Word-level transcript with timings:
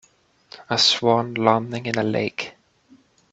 A 0.71 0.79
swan 0.79 1.35
landing 1.35 1.85
in 1.85 1.95
a 1.99 2.03
lake. 2.03 2.55